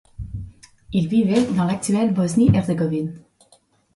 Ils 0.93 1.07
vivaient 1.07 1.45
dans 1.53 1.63
l'actuelle 1.65 2.11
Bosnie-Herzégovine. 2.11 3.21